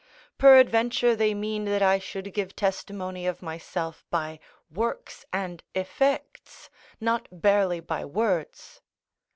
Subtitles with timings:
[0.39, 4.39] Peradventure they mean that I should give testimony of myself by
[4.71, 8.81] works and effects, not barely by words.